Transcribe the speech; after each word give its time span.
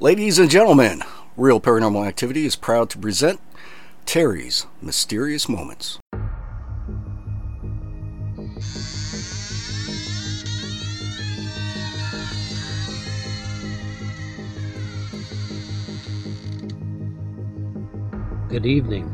Ladies 0.00 0.38
and 0.38 0.50
gentlemen, 0.50 1.02
Real 1.36 1.60
Paranormal 1.60 2.06
Activity 2.06 2.46
is 2.46 2.56
proud 2.56 2.88
to 2.90 2.98
present 2.98 3.40
Terry's 4.06 4.66
Mysterious 4.80 5.48
Moments. 5.48 5.98
Good 18.48 18.64
evening, 18.64 19.04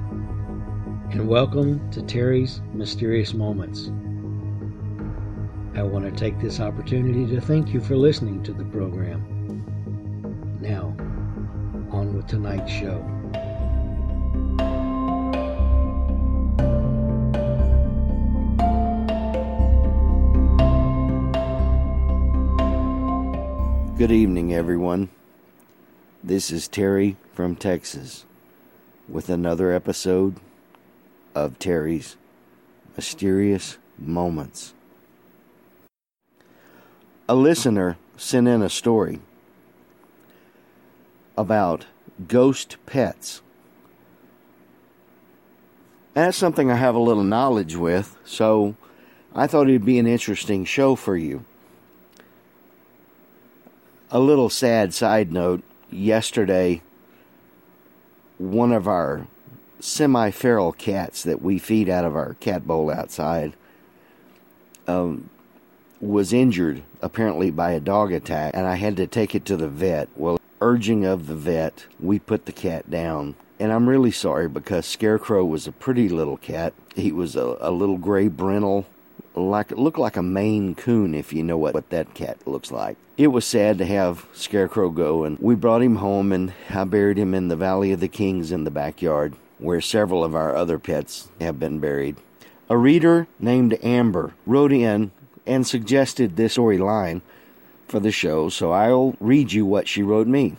and 1.10 1.26
welcome 1.26 1.90
to 1.90 2.02
Terry's 2.02 2.60
Mysterious 2.72 3.34
Moments. 3.34 3.90
I 5.76 5.82
want 5.82 6.04
to 6.04 6.12
take 6.12 6.38
this 6.38 6.60
opportunity 6.60 7.26
to 7.34 7.40
thank 7.40 7.74
you 7.74 7.80
for 7.80 7.96
listening 7.96 8.44
to 8.44 8.52
the 8.52 8.64
program. 8.66 9.20
Now, 10.60 10.94
on 11.90 12.14
with 12.14 12.28
tonight's 12.28 12.70
show. 12.70 13.00
Good 23.98 24.12
evening, 24.12 24.54
everyone. 24.54 25.08
This 26.22 26.52
is 26.52 26.68
Terry 26.68 27.16
from 27.32 27.56
Texas 27.56 28.24
with 29.08 29.28
another 29.28 29.72
episode 29.72 30.36
of 31.34 31.58
Terry's 31.58 32.16
Mysterious 32.96 33.76
Moments. 33.98 34.72
A 37.26 37.34
listener 37.34 37.96
sent 38.18 38.46
in 38.48 38.60
a 38.60 38.68
story 38.68 39.20
about 41.38 41.86
ghost 42.28 42.76
pets. 42.84 43.40
That's 46.12 46.36
something 46.36 46.70
I 46.70 46.76
have 46.76 46.94
a 46.94 47.00
little 47.00 47.24
knowledge 47.24 47.76
with, 47.76 48.18
so 48.26 48.76
I 49.34 49.46
thought 49.46 49.68
it'd 49.68 49.86
be 49.86 49.98
an 49.98 50.06
interesting 50.06 50.66
show 50.66 50.96
for 50.96 51.16
you. 51.16 51.46
A 54.10 54.20
little 54.20 54.50
sad 54.50 54.92
side 54.92 55.32
note 55.32 55.62
yesterday, 55.90 56.82
one 58.36 58.70
of 58.70 58.86
our 58.86 59.26
semi 59.80 60.30
feral 60.30 60.72
cats 60.72 61.22
that 61.22 61.40
we 61.40 61.58
feed 61.58 61.88
out 61.88 62.04
of 62.04 62.14
our 62.14 62.34
cat 62.34 62.66
bowl 62.66 62.90
outside 62.90 63.54
um, 64.86 65.30
was 66.04 66.32
injured 66.32 66.82
apparently 67.00 67.50
by 67.50 67.72
a 67.72 67.80
dog 67.80 68.12
attack, 68.12 68.52
and 68.54 68.66
I 68.66 68.76
had 68.76 68.96
to 68.98 69.06
take 69.06 69.34
it 69.34 69.44
to 69.46 69.56
the 69.56 69.68
vet. 69.68 70.08
Well, 70.16 70.38
urging 70.60 71.04
of 71.04 71.26
the 71.26 71.34
vet, 71.34 71.86
we 72.00 72.18
put 72.18 72.46
the 72.46 72.52
cat 72.52 72.90
down. 72.90 73.34
And 73.58 73.72
I'm 73.72 73.88
really 73.88 74.10
sorry 74.10 74.48
because 74.48 74.84
Scarecrow 74.84 75.44
was 75.44 75.66
a 75.66 75.72
pretty 75.72 76.08
little 76.08 76.36
cat. 76.36 76.74
He 76.94 77.12
was 77.12 77.36
a, 77.36 77.56
a 77.60 77.70
little 77.70 77.98
gray 77.98 78.28
brindle, 78.28 78.86
like 79.34 79.70
looked 79.70 79.98
like 79.98 80.16
a 80.16 80.22
Maine 80.22 80.74
Coon 80.74 81.14
if 81.14 81.32
you 81.32 81.42
know 81.42 81.56
what, 81.56 81.74
what 81.74 81.90
that 81.90 82.14
cat 82.14 82.38
looks 82.46 82.70
like. 82.70 82.96
It 83.16 83.28
was 83.28 83.44
sad 83.44 83.78
to 83.78 83.86
have 83.86 84.26
Scarecrow 84.32 84.90
go, 84.90 85.22
and 85.24 85.38
we 85.38 85.54
brought 85.54 85.82
him 85.82 85.96
home, 85.96 86.32
and 86.32 86.52
I 86.68 86.84
buried 86.84 87.16
him 87.16 87.32
in 87.32 87.48
the 87.48 87.56
Valley 87.56 87.92
of 87.92 88.00
the 88.00 88.08
Kings 88.08 88.50
in 88.50 88.64
the 88.64 88.72
backyard, 88.72 89.34
where 89.58 89.80
several 89.80 90.24
of 90.24 90.34
our 90.34 90.54
other 90.54 90.80
pets 90.80 91.28
have 91.40 91.60
been 91.60 91.78
buried. 91.78 92.16
A 92.68 92.76
reader 92.76 93.28
named 93.38 93.78
Amber 93.84 94.34
wrote 94.46 94.72
in 94.72 95.12
and 95.46 95.66
suggested 95.66 96.36
this 96.36 96.56
storyline 96.56 97.20
for 97.88 98.00
the 98.00 98.12
show, 98.12 98.48
so 98.48 98.72
I'll 98.72 99.14
read 99.20 99.52
you 99.52 99.66
what 99.66 99.88
she 99.88 100.02
wrote 100.02 100.26
me. 100.26 100.56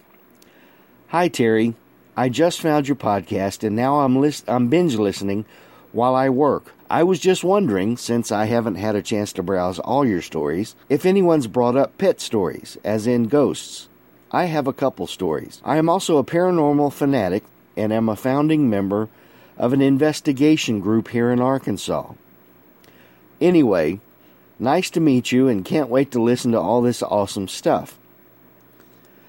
Hi, 1.08 1.28
Terry. 1.28 1.76
I 2.18 2.30
just 2.30 2.62
found 2.62 2.88
your 2.88 2.96
podcast, 2.96 3.64
and 3.64 3.76
now 3.76 4.00
I'm, 4.00 4.16
list- 4.16 4.50
I'm 4.50 4.68
binge 4.70 4.96
listening 4.96 5.46
while 5.92 6.16
I 6.16 6.30
work. 6.30 6.74
I 6.90 7.04
was 7.04 7.20
just 7.20 7.44
wondering, 7.44 7.98
since 7.98 8.32
I 8.32 8.46
haven't 8.46 8.76
had 8.76 8.96
a 8.96 9.02
chance 9.02 9.34
to 9.34 9.44
browse 9.44 9.80
all 9.80 10.06
your 10.06 10.22
stories, 10.22 10.76
if 10.88 11.06
anyone's 11.06 11.48
brought 11.48 11.76
up 11.76 11.98
pet 11.98 12.22
stories, 12.22 12.78
as 12.84 13.08
in 13.08 13.28
ghosts. 13.28 13.90
I 14.32 14.46
have 14.46 14.68
a 14.68 14.74
couple 14.74 15.08
stories. 15.08 15.62
I 15.64 15.78
am 15.78 15.90
also 15.90 16.18
a 16.18 16.24
paranormal 16.24 16.94
fanatic 16.94 17.44
and 17.76 17.92
am 17.92 18.08
a 18.08 18.16
founding 18.16 18.70
member 18.70 19.10
of 19.58 19.74
an 19.74 19.82
investigation 19.82 20.80
group 20.80 21.10
here 21.10 21.32
in 21.32 21.40
Arkansas. 21.40 22.14
Anyway, 23.42 24.00
nice 24.60 24.90
to 24.92 25.00
meet 25.00 25.32
you 25.32 25.48
and 25.48 25.66
can't 25.66 25.90
wait 25.90 26.12
to 26.12 26.22
listen 26.22 26.52
to 26.52 26.60
all 26.60 26.82
this 26.82 27.04
awesome 27.04 27.48
stuff. 27.48 27.98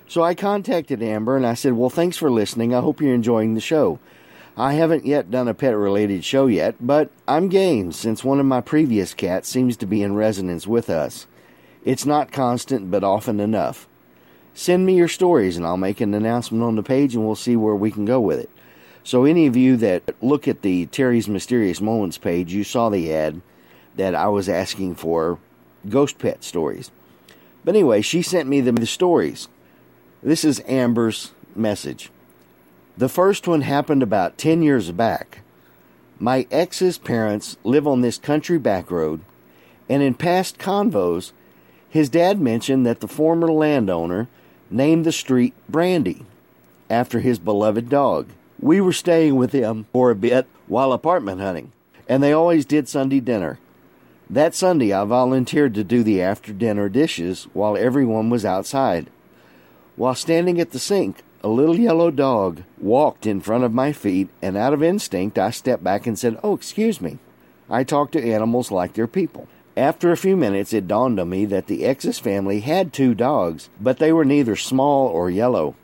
So 0.08 0.22
I 0.22 0.34
contacted 0.34 1.02
Amber 1.02 1.36
and 1.36 1.46
I 1.46 1.54
said, 1.54 1.72
Well, 1.72 1.90
thanks 1.90 2.16
for 2.16 2.30
listening. 2.30 2.74
I 2.74 2.80
hope 2.80 3.00
you're 3.00 3.14
enjoying 3.14 3.54
the 3.54 3.60
show. 3.60 3.98
I 4.56 4.74
haven't 4.74 5.04
yet 5.04 5.30
done 5.30 5.48
a 5.48 5.54
pet 5.54 5.76
related 5.76 6.24
show 6.24 6.46
yet, 6.46 6.76
but 6.80 7.10
I'm 7.28 7.48
game 7.48 7.92
since 7.92 8.24
one 8.24 8.40
of 8.40 8.46
my 8.46 8.62
previous 8.62 9.12
cats 9.12 9.48
seems 9.48 9.76
to 9.78 9.86
be 9.86 10.02
in 10.02 10.14
resonance 10.14 10.66
with 10.66 10.88
us. 10.88 11.26
It's 11.84 12.06
not 12.06 12.32
constant, 12.32 12.90
but 12.90 13.04
often 13.04 13.38
enough. 13.38 13.86
Send 14.54 14.86
me 14.86 14.96
your 14.96 15.08
stories 15.08 15.58
and 15.58 15.66
I'll 15.66 15.76
make 15.76 16.00
an 16.00 16.14
announcement 16.14 16.64
on 16.64 16.76
the 16.76 16.82
page 16.82 17.14
and 17.14 17.26
we'll 17.26 17.36
see 17.36 17.56
where 17.56 17.74
we 17.74 17.90
can 17.90 18.06
go 18.06 18.18
with 18.18 18.38
it. 18.38 18.50
So, 19.04 19.24
any 19.24 19.46
of 19.46 19.56
you 19.56 19.76
that 19.76 20.02
look 20.22 20.48
at 20.48 20.62
the 20.62 20.86
Terry's 20.86 21.28
Mysterious 21.28 21.80
Moments 21.80 22.18
page, 22.18 22.52
you 22.52 22.64
saw 22.64 22.88
the 22.88 23.12
ad 23.12 23.40
that 23.96 24.14
I 24.14 24.28
was 24.28 24.48
asking 24.48 24.94
for 24.94 25.38
ghost 25.88 26.18
pet 26.18 26.44
stories. 26.44 26.90
But 27.64 27.74
anyway, 27.74 28.00
she 28.00 28.22
sent 28.22 28.48
me 28.48 28.60
the, 28.60 28.72
the 28.72 28.86
stories. 28.86 29.48
This 30.22 30.44
is 30.44 30.62
Amber's 30.66 31.32
message. 31.54 32.10
The 32.96 33.08
first 33.08 33.46
one 33.46 33.62
happened 33.62 34.02
about 34.02 34.38
10 34.38 34.62
years 34.62 34.90
back. 34.92 35.40
My 36.18 36.46
ex's 36.50 36.96
parents 36.96 37.58
live 37.62 37.86
on 37.86 38.00
this 38.00 38.16
country 38.16 38.58
back 38.58 38.90
road, 38.90 39.20
and 39.88 40.02
in 40.02 40.14
past 40.14 40.58
convos, 40.58 41.32
his 41.90 42.08
dad 42.08 42.40
mentioned 42.40 42.86
that 42.86 43.00
the 43.00 43.08
former 43.08 43.52
landowner 43.52 44.28
named 44.70 45.04
the 45.04 45.12
street 45.12 45.54
Brandy 45.68 46.24
after 46.88 47.20
his 47.20 47.38
beloved 47.38 47.88
dog. 47.88 48.28
We 48.58 48.80
were 48.80 48.92
staying 48.92 49.36
with 49.36 49.52
him 49.52 49.86
for 49.92 50.10
a 50.10 50.14
bit 50.14 50.46
while 50.66 50.92
apartment 50.92 51.40
hunting, 51.40 51.72
and 52.08 52.22
they 52.22 52.32
always 52.32 52.64
did 52.64 52.88
Sunday 52.88 53.20
dinner. 53.20 53.58
That 54.28 54.54
Sunday, 54.54 54.92
I 54.92 55.04
volunteered 55.04 55.74
to 55.74 55.84
do 55.84 56.02
the 56.02 56.20
after 56.20 56.52
dinner 56.52 56.88
dishes 56.88 57.46
while 57.52 57.76
everyone 57.76 58.28
was 58.28 58.44
outside. 58.44 59.08
While 59.94 60.16
standing 60.16 60.60
at 60.60 60.72
the 60.72 60.80
sink, 60.80 61.22
a 61.44 61.48
little 61.48 61.78
yellow 61.78 62.10
dog 62.10 62.64
walked 62.78 63.24
in 63.24 63.40
front 63.40 63.62
of 63.62 63.72
my 63.72 63.92
feet, 63.92 64.28
and 64.42 64.56
out 64.56 64.72
of 64.72 64.82
instinct, 64.82 65.38
I 65.38 65.50
stepped 65.50 65.84
back 65.84 66.06
and 66.06 66.18
said, 66.18 66.40
Oh, 66.42 66.54
excuse 66.54 67.00
me. 67.00 67.18
I 67.70 67.84
talk 67.84 68.10
to 68.12 68.32
animals 68.32 68.72
like 68.72 68.94
they're 68.94 69.06
people. 69.06 69.46
After 69.76 70.10
a 70.10 70.16
few 70.16 70.36
minutes, 70.36 70.72
it 70.72 70.88
dawned 70.88 71.20
on 71.20 71.28
me 71.28 71.44
that 71.46 71.68
the 71.68 71.84
Exes 71.84 72.18
family 72.18 72.60
had 72.60 72.92
two 72.92 73.14
dogs, 73.14 73.68
but 73.80 73.98
they 73.98 74.12
were 74.12 74.24
neither 74.24 74.56
small 74.56 75.06
or 75.06 75.30
yellow. 75.30 75.76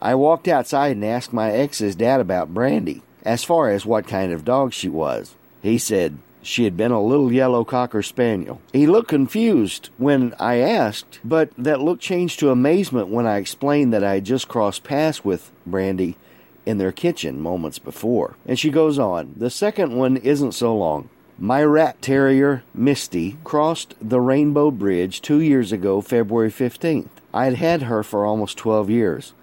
I 0.00 0.14
walked 0.14 0.48
outside 0.48 0.92
and 0.92 1.04
asked 1.04 1.32
my 1.32 1.50
ex's 1.50 1.96
dad 1.96 2.20
about 2.20 2.54
Brandy, 2.54 3.02
as 3.24 3.44
far 3.44 3.70
as 3.70 3.84
what 3.84 4.06
kind 4.06 4.32
of 4.32 4.44
dog 4.44 4.72
she 4.72 4.88
was. 4.88 5.34
He 5.60 5.76
said, 5.76 6.18
she 6.42 6.64
had 6.64 6.76
been 6.76 6.92
a 6.92 7.02
little 7.02 7.32
yellow 7.32 7.64
cocker 7.64 8.02
spaniel. 8.02 8.60
He 8.72 8.86
looked 8.86 9.08
confused 9.08 9.90
when 9.98 10.34
I 10.38 10.56
asked, 10.56 11.20
but 11.24 11.50
that 11.58 11.80
look 11.80 12.00
changed 12.00 12.38
to 12.40 12.50
amazement 12.50 13.08
when 13.08 13.26
I 13.26 13.36
explained 13.36 13.92
that 13.92 14.04
I 14.04 14.14
had 14.14 14.24
just 14.24 14.48
crossed 14.48 14.84
paths 14.84 15.24
with 15.24 15.50
Brandy 15.66 16.16
in 16.64 16.78
their 16.78 16.92
kitchen 16.92 17.40
moments 17.40 17.78
before. 17.78 18.36
And 18.46 18.58
she 18.58 18.70
goes 18.70 18.98
on, 18.98 19.34
the 19.36 19.50
second 19.50 19.96
one 19.96 20.16
isn't 20.18 20.52
so 20.52 20.76
long. 20.76 21.08
My 21.38 21.62
rat 21.62 22.02
terrier, 22.02 22.64
Misty, 22.74 23.36
crossed 23.44 23.94
the 24.00 24.20
Rainbow 24.20 24.70
Bridge 24.70 25.22
two 25.22 25.40
years 25.40 25.70
ago, 25.70 26.00
February 26.00 26.50
15th. 26.50 27.10
I 27.32 27.44
had 27.44 27.54
had 27.54 27.82
her 27.82 28.02
for 28.02 28.26
almost 28.26 28.58
12 28.58 28.90
years, 28.90 29.34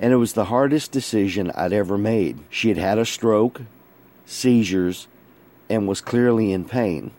and 0.00 0.12
it 0.12 0.16
was 0.16 0.32
the 0.32 0.46
hardest 0.46 0.90
decision 0.90 1.52
I'd 1.54 1.72
ever 1.72 1.96
made. 1.96 2.40
She 2.50 2.68
had 2.68 2.78
had 2.78 2.98
a 2.98 3.04
stroke, 3.04 3.62
seizures, 4.26 5.06
and 5.70 5.86
was 5.88 6.00
clearly 6.00 6.52
in 6.52 6.64
pain. 6.64 7.12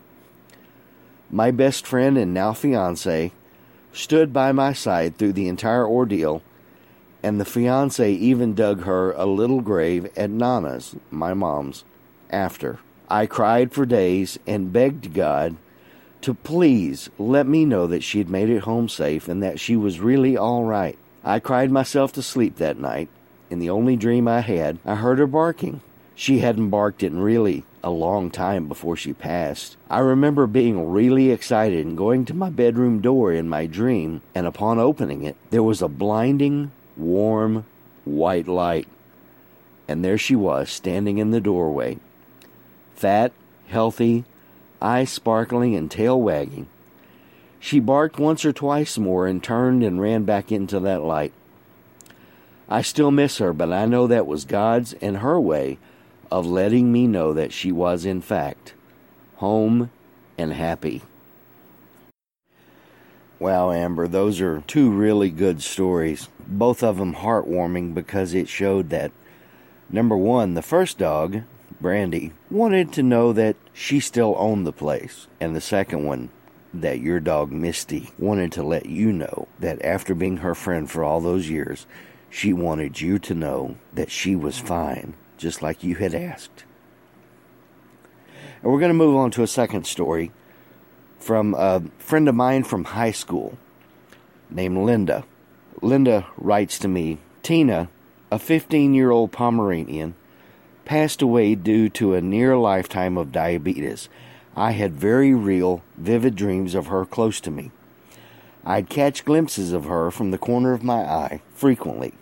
My 1.30 1.50
best 1.50 1.86
friend 1.86 2.18
and 2.18 2.34
now 2.34 2.52
fiance 2.52 3.32
stood 3.92 4.32
by 4.32 4.52
my 4.52 4.74
side 4.74 5.16
through 5.16 5.32
the 5.32 5.48
entire 5.48 5.86
ordeal, 5.86 6.42
and 7.22 7.40
the 7.40 7.46
fiance 7.46 8.12
even 8.12 8.54
dug 8.54 8.82
her 8.82 9.12
a 9.12 9.24
little 9.24 9.62
grave 9.62 10.10
at 10.16 10.28
Nana's, 10.30 10.94
my 11.10 11.32
mom's, 11.32 11.84
after. 12.30 12.78
I 13.08 13.26
cried 13.26 13.72
for 13.72 13.86
days 13.86 14.38
and 14.46 14.72
begged 14.72 15.14
God 15.14 15.56
to 16.20 16.34
please 16.34 17.10
let 17.18 17.46
me 17.46 17.64
know 17.64 17.86
that 17.86 18.02
she 18.02 18.18
had 18.18 18.28
made 18.28 18.48
it 18.48 18.60
home 18.60 18.88
safe 18.88 19.28
and 19.28 19.42
that 19.42 19.58
she 19.58 19.76
was 19.76 20.00
really 20.00 20.36
all 20.36 20.64
right. 20.64 20.98
I 21.24 21.40
cried 21.40 21.70
myself 21.70 22.12
to 22.12 22.22
sleep 22.22 22.56
that 22.56 22.78
night. 22.78 23.08
In 23.50 23.58
the 23.58 23.70
only 23.70 23.96
dream 23.96 24.28
I 24.28 24.40
had, 24.40 24.78
I 24.84 24.94
heard 24.94 25.18
her 25.18 25.26
barking. 25.26 25.80
She 26.14 26.38
hadn't 26.38 26.70
barked 26.70 27.02
in 27.02 27.20
really 27.20 27.64
a 27.82 27.90
long 27.90 28.30
time 28.30 28.68
before 28.68 28.96
she 28.96 29.12
passed. 29.12 29.76
I 29.90 29.98
remember 29.98 30.46
being 30.46 30.90
really 30.90 31.30
excited 31.30 31.84
and 31.84 31.96
going 31.96 32.24
to 32.26 32.34
my 32.34 32.50
bedroom 32.50 33.00
door 33.00 33.32
in 33.32 33.48
my 33.48 33.66
dream, 33.66 34.22
and 34.34 34.46
upon 34.46 34.78
opening 34.78 35.22
it, 35.22 35.36
there 35.50 35.62
was 35.62 35.82
a 35.82 35.88
blinding, 35.88 36.70
warm, 36.96 37.66
white 38.04 38.48
light. 38.48 38.88
And 39.88 40.04
there 40.04 40.18
she 40.18 40.36
was, 40.36 40.70
standing 40.70 41.18
in 41.18 41.30
the 41.30 41.40
doorway. 41.40 41.98
Fat, 42.94 43.32
healthy, 43.66 44.24
eyes 44.80 45.10
sparkling 45.10 45.74
and 45.74 45.90
tail 45.90 46.20
wagging. 46.20 46.68
She 47.58 47.80
barked 47.80 48.18
once 48.18 48.44
or 48.44 48.52
twice 48.52 48.98
more 48.98 49.26
and 49.26 49.42
turned 49.42 49.82
and 49.82 50.00
ran 50.00 50.24
back 50.24 50.50
into 50.50 50.80
that 50.80 51.02
light. 51.02 51.32
I 52.68 52.82
still 52.82 53.10
miss 53.10 53.38
her, 53.38 53.52
but 53.52 53.72
I 53.72 53.86
know 53.86 54.06
that 54.06 54.26
was 54.26 54.44
God's 54.44 54.94
and 54.94 55.18
her 55.18 55.38
way 55.38 55.78
of 56.32 56.46
letting 56.46 56.90
me 56.90 57.06
know 57.06 57.34
that 57.34 57.52
she 57.52 57.70
was, 57.70 58.06
in 58.06 58.22
fact, 58.22 58.72
home 59.36 59.90
and 60.38 60.50
happy. 60.54 61.02
Wow, 63.38 63.70
Amber, 63.70 64.08
those 64.08 64.40
are 64.40 64.62
two 64.66 64.90
really 64.90 65.28
good 65.28 65.62
stories. 65.62 66.30
Both 66.48 66.82
of 66.82 66.96
them 66.96 67.16
heartwarming 67.16 67.92
because 67.92 68.32
it 68.32 68.48
showed 68.48 68.88
that, 68.88 69.12
number 69.90 70.16
one, 70.16 70.54
the 70.54 70.62
first 70.62 70.96
dog, 70.96 71.42
Brandy, 71.82 72.32
wanted 72.50 72.94
to 72.94 73.02
know 73.02 73.34
that 73.34 73.56
she 73.74 74.00
still 74.00 74.34
owned 74.38 74.66
the 74.66 74.72
place. 74.72 75.26
And 75.38 75.54
the 75.54 75.60
second 75.60 76.06
one, 76.06 76.30
that 76.72 77.00
your 77.00 77.20
dog 77.20 77.52
Misty 77.52 78.08
wanted 78.18 78.52
to 78.52 78.62
let 78.62 78.86
you 78.86 79.12
know 79.12 79.48
that 79.60 79.84
after 79.84 80.14
being 80.14 80.38
her 80.38 80.54
friend 80.54 80.90
for 80.90 81.04
all 81.04 81.20
those 81.20 81.50
years, 81.50 81.86
she 82.30 82.54
wanted 82.54 83.02
you 83.02 83.18
to 83.18 83.34
know 83.34 83.76
that 83.92 84.10
she 84.10 84.34
was 84.34 84.58
fine, 84.58 85.12
just 85.42 85.60
like 85.60 85.82
you 85.82 85.96
had 85.96 86.14
asked. 86.14 86.64
And 88.62 88.72
we're 88.72 88.78
going 88.78 88.90
to 88.90 88.94
move 88.94 89.16
on 89.16 89.32
to 89.32 89.42
a 89.42 89.48
second 89.48 89.86
story 89.86 90.30
from 91.18 91.54
a 91.54 91.82
friend 91.98 92.28
of 92.28 92.34
mine 92.36 92.62
from 92.62 92.84
high 92.84 93.10
school 93.10 93.58
named 94.48 94.78
Linda. 94.78 95.24
Linda 95.82 96.28
writes 96.36 96.78
to 96.78 96.88
me 96.88 97.18
Tina, 97.42 97.88
a 98.30 98.38
15 98.38 98.94
year 98.94 99.10
old 99.10 99.32
Pomeranian, 99.32 100.14
passed 100.84 101.20
away 101.20 101.56
due 101.56 101.88
to 101.88 102.14
a 102.14 102.20
near 102.20 102.56
lifetime 102.56 103.18
of 103.18 103.32
diabetes. 103.32 104.08
I 104.54 104.72
had 104.72 104.92
very 104.92 105.34
real, 105.34 105.82
vivid 105.96 106.36
dreams 106.36 106.76
of 106.76 106.86
her 106.86 107.04
close 107.04 107.40
to 107.40 107.50
me. 107.50 107.72
I'd 108.64 108.88
catch 108.88 109.24
glimpses 109.24 109.72
of 109.72 109.86
her 109.86 110.12
from 110.12 110.30
the 110.30 110.38
corner 110.38 110.72
of 110.72 110.84
my 110.84 111.02
eye 111.02 111.42
frequently. 111.52 112.12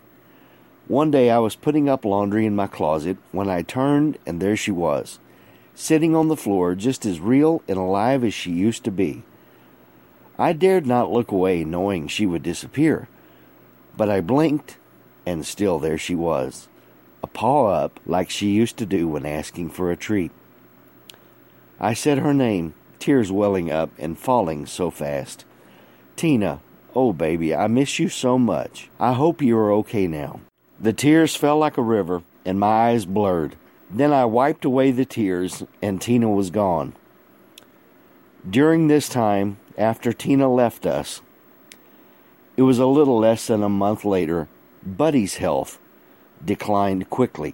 One 0.87 1.11
day 1.11 1.29
I 1.29 1.39
was 1.39 1.55
putting 1.55 1.87
up 1.87 2.03
laundry 2.03 2.45
in 2.45 2.55
my 2.55 2.67
closet 2.67 3.17
when 3.31 3.49
I 3.49 3.61
turned 3.61 4.17
and 4.25 4.41
there 4.41 4.57
she 4.57 4.71
was, 4.71 5.19
sitting 5.75 6.15
on 6.15 6.27
the 6.27 6.35
floor 6.35 6.75
just 6.75 7.05
as 7.05 7.19
real 7.19 7.61
and 7.67 7.77
alive 7.77 8.23
as 8.23 8.33
she 8.33 8.51
used 8.51 8.83
to 8.85 8.91
be. 8.91 9.23
I 10.37 10.53
dared 10.53 10.87
not 10.87 11.11
look 11.11 11.31
away 11.31 11.63
knowing 11.63 12.07
she 12.07 12.25
would 12.25 12.43
disappear, 12.43 13.07
but 13.95 14.09
I 14.09 14.21
blinked 14.21 14.77
and 15.25 15.45
still 15.45 15.77
there 15.79 15.97
she 15.97 16.15
was, 16.15 16.67
a 17.23 17.27
paw 17.27 17.67
up 17.67 17.99
like 18.05 18.29
she 18.29 18.47
used 18.47 18.77
to 18.77 18.85
do 18.85 19.07
when 19.07 19.25
asking 19.25 19.69
for 19.69 19.91
a 19.91 19.97
treat. 19.97 20.31
I 21.79 21.93
said 21.93 22.17
her 22.17 22.33
name, 22.33 22.73
tears 22.99 23.31
welling 23.31 23.71
up 23.71 23.91
and 23.97 24.17
falling 24.17 24.65
so 24.65 24.89
fast. 24.89 25.45
Tina, 26.15 26.59
oh 26.95 27.13
baby, 27.13 27.55
I 27.55 27.67
miss 27.67 27.99
you 27.99 28.09
so 28.09 28.37
much. 28.37 28.89
I 28.99 29.13
hope 29.13 29.41
you 29.41 29.57
are 29.57 29.71
okay 29.73 30.07
now. 30.07 30.41
The 30.81 30.93
tears 30.93 31.35
fell 31.35 31.59
like 31.59 31.77
a 31.77 31.83
river, 31.83 32.23
and 32.43 32.59
my 32.59 32.89
eyes 32.89 33.05
blurred. 33.05 33.55
Then 33.91 34.11
I 34.11 34.25
wiped 34.25 34.65
away 34.65 34.89
the 34.89 35.05
tears, 35.05 35.61
and 35.79 36.01
Tina 36.01 36.27
was 36.27 36.49
gone. 36.49 36.95
During 38.49 38.87
this 38.87 39.07
time, 39.07 39.57
after 39.77 40.11
Tina 40.11 40.51
left 40.51 40.87
us, 40.87 41.21
it 42.57 42.63
was 42.63 42.79
a 42.79 42.87
little 42.87 43.19
less 43.19 43.45
than 43.45 43.61
a 43.61 43.69
month 43.69 44.03
later, 44.03 44.47
Buddy's 44.83 45.35
health 45.35 45.77
declined 46.43 47.11
quickly. 47.11 47.53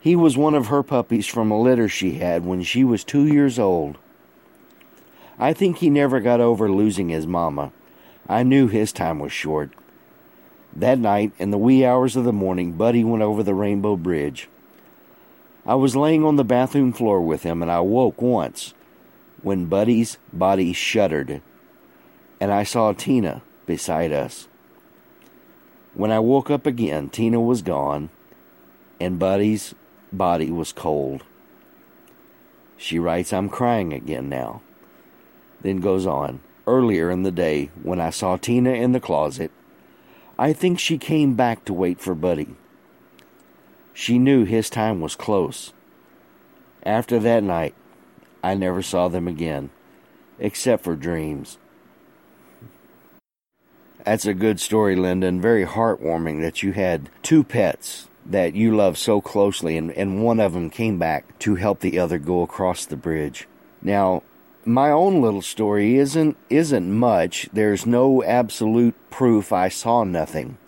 He 0.00 0.16
was 0.16 0.34
one 0.34 0.54
of 0.54 0.68
her 0.68 0.82
puppies 0.82 1.26
from 1.26 1.50
a 1.50 1.60
litter 1.60 1.90
she 1.90 2.12
had 2.12 2.46
when 2.46 2.62
she 2.62 2.84
was 2.84 3.04
two 3.04 3.26
years 3.26 3.58
old. 3.58 3.98
I 5.38 5.52
think 5.52 5.76
he 5.76 5.90
never 5.90 6.20
got 6.20 6.40
over 6.40 6.70
losing 6.70 7.10
his 7.10 7.26
mama. 7.26 7.70
I 8.26 8.44
knew 8.44 8.66
his 8.66 8.94
time 8.94 9.18
was 9.18 9.32
short. 9.32 9.72
That 10.76 10.98
night, 10.98 11.32
in 11.38 11.52
the 11.52 11.58
wee 11.58 11.86
hours 11.86 12.16
of 12.16 12.24
the 12.24 12.34
morning, 12.34 12.72
Buddy 12.72 13.02
went 13.02 13.22
over 13.22 13.42
the 13.42 13.54
Rainbow 13.54 13.96
Bridge. 13.96 14.50
I 15.64 15.74
was 15.74 15.96
laying 15.96 16.22
on 16.22 16.36
the 16.36 16.44
bathroom 16.44 16.92
floor 16.92 17.22
with 17.22 17.44
him, 17.44 17.62
and 17.62 17.72
I 17.72 17.80
woke 17.80 18.20
once 18.20 18.74
when 19.42 19.66
Buddy's 19.66 20.18
body 20.34 20.74
shuddered, 20.74 21.40
and 22.38 22.52
I 22.52 22.62
saw 22.62 22.92
Tina 22.92 23.40
beside 23.64 24.12
us. 24.12 24.48
When 25.94 26.10
I 26.10 26.18
woke 26.18 26.50
up 26.50 26.66
again, 26.66 27.08
Tina 27.08 27.40
was 27.40 27.62
gone, 27.62 28.10
and 29.00 29.18
Buddy's 29.18 29.74
body 30.12 30.50
was 30.50 30.72
cold. 30.72 31.24
She 32.76 32.98
writes, 32.98 33.32
I'm 33.32 33.48
crying 33.48 33.94
again 33.94 34.28
now. 34.28 34.60
Then 35.62 35.80
goes 35.80 36.06
on, 36.06 36.40
earlier 36.66 37.10
in 37.10 37.22
the 37.22 37.30
day, 37.30 37.70
when 37.82 37.98
I 37.98 38.10
saw 38.10 38.36
Tina 38.36 38.72
in 38.72 38.92
the 38.92 39.00
closet, 39.00 39.50
I 40.38 40.52
think 40.52 40.78
she 40.78 40.98
came 40.98 41.34
back 41.34 41.64
to 41.64 41.72
wait 41.72 42.00
for 42.00 42.14
Buddy. 42.14 42.56
She 43.94 44.18
knew 44.18 44.44
his 44.44 44.68
time 44.68 45.00
was 45.00 45.14
close. 45.16 45.72
After 46.82 47.18
that 47.18 47.42
night, 47.42 47.74
I 48.44 48.54
never 48.54 48.82
saw 48.82 49.08
them 49.08 49.26
again, 49.26 49.70
except 50.38 50.84
for 50.84 50.94
dreams. 50.94 51.58
That's 54.04 54.26
a 54.26 54.34
good 54.34 54.60
story, 54.60 54.94
Linda, 54.94 55.26
and 55.26 55.42
very 55.42 55.64
heartwarming 55.64 56.42
that 56.42 56.62
you 56.62 56.72
had 56.72 57.10
two 57.22 57.42
pets 57.42 58.08
that 58.24 58.54
you 58.54 58.76
love 58.76 58.98
so 58.98 59.20
closely, 59.20 59.76
and, 59.76 59.90
and 59.92 60.22
one 60.22 60.38
of 60.38 60.52
them 60.52 60.68
came 60.68 60.98
back 60.98 61.38
to 61.40 61.54
help 61.54 61.80
the 61.80 61.98
other 61.98 62.18
go 62.18 62.42
across 62.42 62.84
the 62.84 62.96
bridge. 62.96 63.48
Now, 63.82 64.22
my 64.66 64.90
own 64.90 65.22
little 65.22 65.42
story 65.42 65.96
isn't 65.96 66.36
isn't 66.50 66.92
much. 66.92 67.48
There's 67.52 67.86
no 67.86 68.22
absolute 68.24 68.96
proof 69.10 69.52
I 69.52 69.68
saw 69.68 70.02
nothing. 70.02 70.58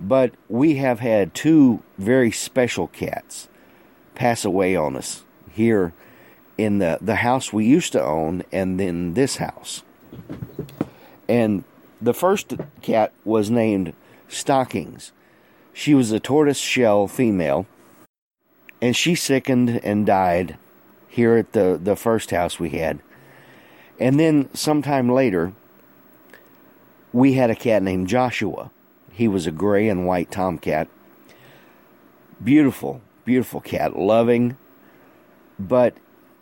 But 0.00 0.32
we 0.48 0.76
have 0.76 1.00
had 1.00 1.34
two 1.34 1.82
very 1.98 2.32
special 2.32 2.88
cats 2.88 3.48
pass 4.14 4.44
away 4.44 4.74
on 4.74 4.96
us 4.96 5.22
here 5.50 5.92
in 6.58 6.78
the, 6.78 6.98
the 7.00 7.16
house 7.16 7.52
we 7.52 7.66
used 7.66 7.92
to 7.92 8.02
own 8.02 8.42
and 8.50 8.80
then 8.80 9.14
this 9.14 9.36
house. 9.36 9.82
And 11.28 11.64
the 12.00 12.14
first 12.14 12.54
cat 12.80 13.12
was 13.24 13.50
named 13.50 13.92
Stockings. 14.28 15.12
She 15.72 15.94
was 15.94 16.10
a 16.10 16.20
tortoise 16.20 16.58
shell 16.58 17.06
female, 17.06 17.66
and 18.80 18.96
she 18.96 19.14
sickened 19.14 19.80
and 19.84 20.04
died 20.04 20.58
here 21.12 21.36
at 21.36 21.52
the, 21.52 21.78
the 21.80 21.94
first 21.94 22.30
house 22.30 22.58
we 22.58 22.70
had. 22.70 22.98
And 24.00 24.18
then 24.18 24.48
sometime 24.54 25.10
later, 25.10 25.52
we 27.12 27.34
had 27.34 27.50
a 27.50 27.54
cat 27.54 27.82
named 27.82 28.08
Joshua. 28.08 28.70
He 29.12 29.28
was 29.28 29.46
a 29.46 29.50
gray 29.50 29.90
and 29.90 30.06
white 30.06 30.30
tomcat. 30.30 30.88
Beautiful, 32.42 33.02
beautiful 33.26 33.60
cat, 33.60 33.94
loving. 33.94 34.56
But 35.58 35.98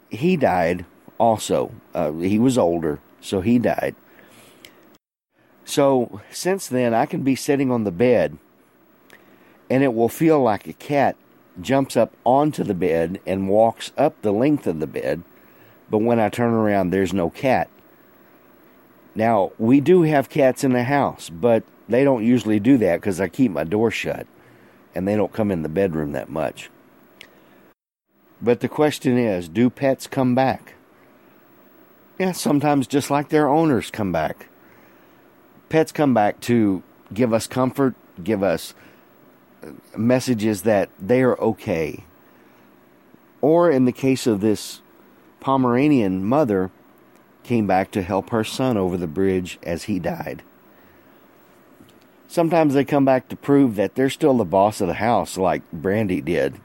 he 0.09 0.37
died 0.37 0.87
also. 1.19 1.73
Uh, 1.93 2.13
he 2.13 2.39
was 2.39 2.57
older, 2.57 3.01
so 3.21 3.41
he 3.41 3.59
died. 3.59 3.97
So 5.65 6.21
since 6.31 6.69
then, 6.69 6.95
I 6.95 7.07
can 7.07 7.25
be 7.25 7.35
sitting 7.35 7.73
on 7.73 7.83
the 7.83 7.91
bed 7.91 8.39
and 9.69 9.83
it 9.83 9.95
will 9.95 10.09
feel 10.09 10.41
like 10.41 10.69
a 10.69 10.73
cat 10.73 11.17
jumps 11.61 11.97
up 11.97 12.15
onto 12.25 12.65
the 12.65 12.75
bed 12.75 13.21
and 13.27 13.49
walks 13.49 13.93
up 13.97 14.21
the 14.23 14.33
length 14.33 14.67
of 14.67 14.81
the 14.81 14.87
bed, 14.87 15.23
but 15.91 15.99
when 15.99 16.21
I 16.21 16.29
turn 16.29 16.53
around, 16.53 16.91
there's 16.91 17.13
no 17.13 17.31
cat. 17.31 17.69
Now, 19.15 19.53
we 19.59 19.81
do 19.81 20.03
have 20.03 20.29
cats 20.29 20.63
in 20.63 20.73
the 20.73 20.85
house, 20.85 21.31
but 21.31 21.65
they 21.89 22.05
don't 22.05 22.25
usually 22.25 22.61
do 22.61 22.79
that 22.79 23.01
because 23.01 23.21
I 23.21 23.29
keep 23.29 23.51
my 23.51 23.65
door 23.65 23.91
shut 23.91 24.27
and 24.95 25.07
they 25.07 25.17
don't 25.17 25.33
come 25.33 25.51
in 25.51 25.63
the 25.63 25.69
bedroom 25.69 26.13
that 26.13 26.29
much. 26.29 26.71
But 28.41 28.61
the 28.61 28.69
question 28.69 29.19
is 29.19 29.49
do 29.49 29.69
pets 29.71 30.07
come 30.07 30.35
back? 30.35 30.75
Yeah, 32.19 32.33
sometimes 32.33 32.87
just 32.87 33.11
like 33.11 33.29
their 33.29 33.49
owners 33.49 33.91
come 33.91 34.13
back. 34.13 34.47
Pets 35.69 35.93
come 35.93 36.15
back 36.15 36.41
to 36.43 36.83
give 37.13 37.33
us 37.33 37.47
comfort, 37.47 37.95
give 38.23 38.43
us 38.43 38.75
messages 39.97 40.63
that 40.63 40.91
they 40.99 41.23
are 41.23 41.39
okay. 41.39 42.05
Or 43.41 43.71
in 43.71 43.85
the 43.85 43.93
case 43.93 44.27
of 44.27 44.41
this 44.41 44.81
Pomeranian 45.41 46.25
mother, 46.25 46.71
came 47.43 47.67
back 47.67 47.91
to 47.91 48.03
help 48.03 48.31
her 48.31 48.45
son 48.45 48.77
over 48.77 48.97
the 48.97 49.07
bridge 49.07 49.59
as 49.63 49.85
he 49.85 49.99
died. 49.99 50.43
Sometimes 52.29 52.75
they 52.75 52.85
come 52.85 53.05
back 53.05 53.29
to 53.29 53.37
prove 53.37 53.75
that 53.75 53.95
they're 53.95 54.11
still 54.11 54.37
the 54.37 54.45
boss 54.45 54.81
of 54.81 54.87
the 54.87 54.95
house, 54.95 55.37
like 55.37 55.63
Brandy 55.73 56.21
did. 56.21 56.61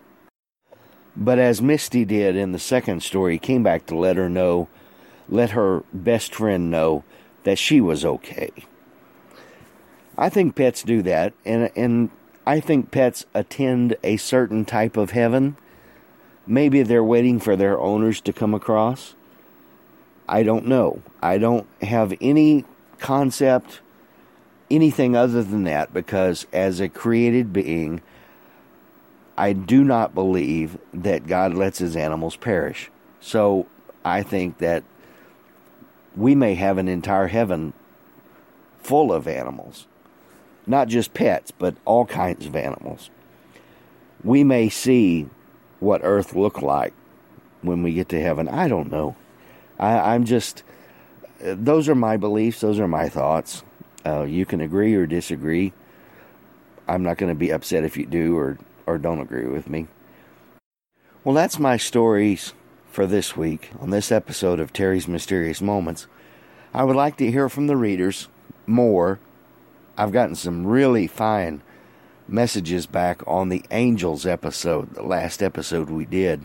But 1.16 1.40
as 1.40 1.62
Misty 1.62 2.06
did 2.06 2.36
in 2.36 2.52
the 2.52 2.60
second 2.60 3.02
story, 3.02 3.40
came 3.40 3.64
back 3.64 3.86
to 3.88 3.98
let 3.98 4.18
her 4.18 4.30
know, 4.30 4.68
let 5.28 5.52
her 5.52 5.84
best 5.92 6.36
friend 6.36 6.70
know 6.70 7.04
that 7.46 7.58
she 7.58 7.82
was 7.82 8.06
okay. 8.06 8.52
I 10.18 10.30
think 10.30 10.56
pets 10.56 10.84
do 10.84 11.02
that, 11.02 11.34
and 11.46 11.72
and 11.76 12.10
I 12.46 12.60
think 12.60 12.92
pets 12.92 13.26
attend 13.34 13.98
a 14.04 14.18
certain 14.18 14.66
type 14.66 14.98
of 14.98 15.12
heaven. 15.12 15.58
Maybe 16.46 16.84
they're 16.84 17.04
waiting 17.04 17.40
for 17.40 17.56
their 17.56 17.80
owners 17.80 18.22
to 18.22 18.34
come 18.34 18.54
across. 18.54 19.16
I 20.30 20.44
don't 20.44 20.68
know. 20.68 21.02
I 21.22 21.38
don't 21.38 21.68
have 21.82 22.14
any 22.22 22.66
concept, 23.00 23.80
anything 24.70 25.16
other 25.16 25.44
than 25.44 25.64
that, 25.64 25.94
because 25.94 26.46
as 26.54 26.80
a 26.80 26.90
created 26.90 27.52
being, 27.52 28.02
I 29.38 29.54
do 29.54 29.84
not 29.84 30.16
believe 30.16 30.78
that 30.94 31.28
God 31.28 31.54
lets 31.54 31.80
his 31.80 31.96
animals 31.96 32.36
perish. 32.36 32.90
So 33.20 33.66
I 34.04 34.22
think 34.24 34.60
that 34.60 34.84
we 36.16 36.36
may 36.36 36.56
have 36.56 36.78
an 36.78 36.88
entire 36.88 37.28
heaven 37.28 37.74
full 38.82 39.12
of 39.12 39.28
animals, 39.28 39.88
not 40.68 40.88
just 40.88 41.14
pets, 41.14 41.52
but 41.52 41.76
all 41.86 42.06
kinds 42.06 42.46
of 42.46 42.56
animals. 42.56 43.10
We 44.24 44.44
may 44.44 44.70
see 44.70 45.28
what 45.80 46.02
earth 46.04 46.36
looked 46.36 46.64
like 46.64 46.94
when 47.62 47.84
we 47.84 47.94
get 47.94 48.10
to 48.10 48.22
heaven. 48.22 48.48
I 48.48 48.68
don't 48.68 48.92
know. 48.92 49.16
I, 49.78 50.16
am 50.16 50.26
just, 50.26 50.64
those 51.40 51.90
are 51.90 51.96
my 51.96 52.18
beliefs, 52.18 52.62
those 52.62 52.80
are 52.80 52.88
my 52.88 53.10
thoughts. 53.10 53.64
Uh, 54.06 54.24
you 54.24 54.46
can 54.46 54.62
agree 54.62 54.96
or 54.96 55.06
disagree. 55.06 55.74
I'm 56.88 57.04
not 57.04 57.18
going 57.18 57.32
to 57.32 57.38
be 57.38 57.52
upset 57.52 57.84
if 57.84 57.98
you 57.98 58.06
do 58.06 58.38
or, 58.38 58.58
or 58.86 58.98
don't 58.98 59.20
agree 59.20 59.48
with 59.48 59.68
me. 59.68 59.88
Well, 61.24 61.36
that's 61.36 61.58
my 61.58 61.78
stories 61.78 62.54
for 62.92 63.08
this 63.08 63.36
week 63.36 63.72
on 63.80 63.90
this 63.90 64.12
episode 64.12 64.60
of 64.60 64.72
Terry's 64.72 65.08
Mysterious 65.08 65.62
Moments. 65.62 66.08
I 66.74 66.84
would 66.84 66.96
like 66.96 67.18
to 67.18 67.32
hear 67.32 67.50
from 67.50 67.68
the 67.68 67.76
readers 67.76 68.28
more. 68.68 69.20
I've 69.98 70.12
gotten 70.12 70.36
some 70.36 70.66
really 70.66 71.08
fine 71.08 71.62
messages 72.28 72.86
back 72.86 73.22
on 73.28 73.50
the 73.50 73.64
Angels 73.72 74.26
episode, 74.26 74.94
the 74.94 75.04
last 75.04 75.42
episode 75.42 75.90
we 75.90 76.06
did. 76.06 76.44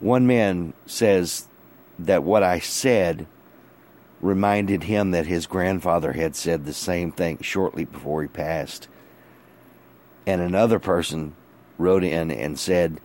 One 0.00 0.26
man 0.26 0.72
says 0.86 1.48
that 1.98 2.22
what 2.22 2.42
I 2.42 2.58
said 2.58 3.26
reminded 4.20 4.84
him 4.84 5.10
that 5.10 5.26
his 5.26 5.46
grandfather 5.46 6.12
had 6.12 6.34
said 6.34 6.64
the 6.64 6.72
same 6.72 7.12
thing 7.12 7.38
shortly 7.40 7.84
before 7.84 8.22
he 8.22 8.28
passed. 8.28 8.88
And 10.26 10.40
another 10.40 10.78
person 10.78 11.34
wrote 11.76 12.04
in 12.04 12.30
and 12.30 12.58
said 12.58 13.00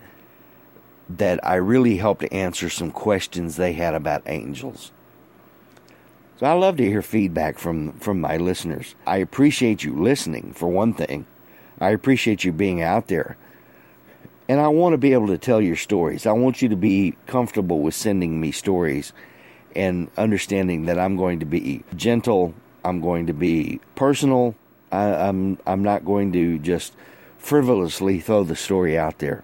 that 1.09 1.45
I 1.45 1.55
really 1.55 1.97
helped 1.97 2.23
answer 2.31 2.69
some 2.69 2.91
questions 2.91 3.55
they 3.55 3.73
had 3.73 3.95
about 3.95 4.23
angels. 4.27 4.91
So 6.39 6.45
I 6.45 6.53
love 6.53 6.77
to 6.77 6.85
hear 6.85 7.01
feedback 7.01 7.59
from 7.59 7.91
from 7.99 8.21
my 8.21 8.37
listeners. 8.37 8.95
I 9.05 9.17
appreciate 9.17 9.83
you 9.83 9.93
listening 9.93 10.53
for 10.53 10.69
one 10.69 10.93
thing. 10.93 11.25
I 11.81 11.89
appreciate 11.89 12.45
you 12.45 12.53
being 12.53 12.81
out 12.81 13.07
there 13.07 13.35
and 14.47 14.61
I 14.61 14.69
want 14.69 14.93
to 14.93 14.97
be 14.97 15.11
able 15.11 15.27
to 15.27 15.37
tell 15.37 15.59
your 15.59 15.75
stories. 15.75 16.25
I 16.25 16.31
want 16.31 16.61
you 16.61 16.69
to 16.69 16.77
be 16.77 17.17
comfortable 17.27 17.81
with 17.81 17.93
sending 17.93 18.39
me 18.39 18.53
stories 18.53 19.11
and 19.75 20.09
understanding 20.17 20.85
that 20.85 20.97
I'm 20.97 21.17
going 21.17 21.41
to 21.41 21.45
be 21.45 21.83
gentle, 21.95 22.53
I'm 22.85 23.01
going 23.01 23.27
to 23.27 23.33
be 23.33 23.81
personal. 23.95 24.55
I, 24.93 25.03
am 25.03 25.27
I'm, 25.27 25.59
I'm 25.67 25.83
not 25.83 26.05
going 26.05 26.31
to 26.33 26.57
just 26.57 26.93
frivolously 27.37 28.21
throw 28.21 28.45
the 28.45 28.55
story 28.55 28.97
out 28.97 29.19
there. 29.19 29.43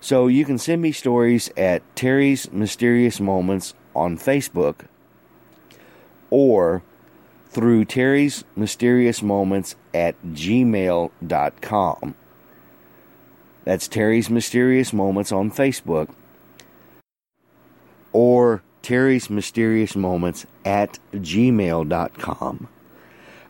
So 0.00 0.26
you 0.26 0.46
can 0.46 0.56
send 0.56 0.80
me 0.80 0.92
stories 0.92 1.50
at 1.54 1.82
Terry's 1.94 2.50
Mysterious 2.50 3.20
Moments 3.20 3.74
on 3.94 4.16
Facebook 4.16 4.86
or 6.30 6.82
through 7.48 7.84
Terry's 7.84 8.44
Mysterious 8.56 9.22
Moments 9.22 9.76
at 9.92 10.20
gmail.com. 10.22 12.14
That's 13.64 13.88
Terry's 13.88 14.30
Mysterious 14.30 14.92
Moments 14.92 15.32
on 15.32 15.50
Facebook 15.50 16.14
or 18.12 18.62
Terry's 18.82 19.28
Mysterious 19.30 19.94
Moments 19.94 20.46
at 20.64 20.98
gmail.com. 21.12 22.68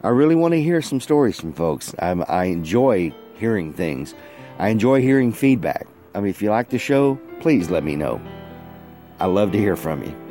I 0.02 0.08
really 0.08 0.34
want 0.34 0.52
to 0.52 0.62
hear 0.62 0.82
some 0.82 1.00
stories 1.00 1.38
from 1.38 1.52
folks. 1.52 1.94
I, 1.98 2.10
I 2.12 2.44
enjoy 2.44 3.12
hearing 3.34 3.72
things. 3.72 4.14
I 4.58 4.68
enjoy 4.68 5.02
hearing 5.02 5.32
feedback. 5.32 5.86
I 6.14 6.20
mean, 6.20 6.30
if 6.30 6.42
you 6.42 6.50
like 6.50 6.70
the 6.70 6.78
show, 6.78 7.18
please 7.40 7.70
let 7.70 7.84
me 7.84 7.96
know. 7.96 8.20
I 9.18 9.26
love 9.26 9.52
to 9.52 9.58
hear 9.58 9.76
from 9.76 10.02
you. 10.02 10.29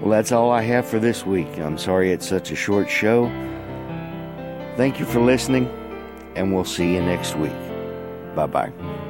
Well, 0.00 0.10
that's 0.10 0.32
all 0.32 0.50
I 0.50 0.62
have 0.62 0.86
for 0.86 0.98
this 0.98 1.26
week. 1.26 1.58
I'm 1.58 1.76
sorry 1.76 2.10
it's 2.10 2.26
such 2.26 2.50
a 2.50 2.56
short 2.56 2.88
show. 2.88 3.26
Thank 4.76 4.98
you 4.98 5.04
for 5.04 5.20
listening, 5.20 5.68
and 6.36 6.54
we'll 6.54 6.64
see 6.64 6.94
you 6.94 7.02
next 7.02 7.36
week. 7.36 7.52
Bye 8.34 8.46
bye. 8.46 9.09